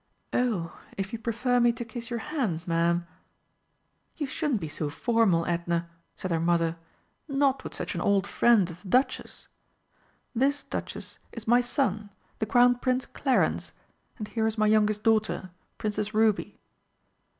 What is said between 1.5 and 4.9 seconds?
me to kiss your hand, ma'am" "You shouldn't be so